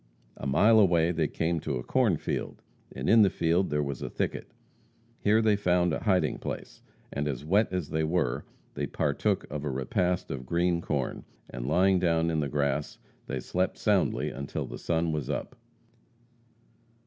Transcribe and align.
A 0.35 0.47
mile 0.47 0.79
away 0.79 1.11
they 1.11 1.27
came 1.27 1.59
to 1.59 1.77
a 1.77 1.83
cornfield, 1.83 2.63
and 2.91 3.07
in 3.07 3.21
the 3.21 3.29
field 3.29 3.69
there 3.69 3.83
was 3.83 4.01
a 4.01 4.09
thicket. 4.09 4.51
Here 5.19 5.43
they 5.43 5.55
found 5.55 5.93
a 5.93 5.99
hiding 6.05 6.39
place, 6.39 6.81
and, 7.13 7.27
as 7.27 7.45
wet 7.45 7.71
as 7.71 7.91
they 7.91 8.03
were, 8.03 8.43
they 8.73 8.87
partook 8.87 9.45
of 9.51 9.63
a 9.63 9.69
repast 9.69 10.31
of 10.31 10.47
green 10.47 10.81
corn, 10.81 11.23
and 11.51 11.67
lying 11.67 11.99
down 11.99 12.31
on 12.31 12.39
the 12.39 12.49
grass, 12.49 12.97
they 13.27 13.39
slept 13.39 13.77
soundly 13.77 14.31
until 14.31 14.65
the 14.65 14.79
sun 14.79 15.11
was 15.11 15.29
up. 15.29 15.55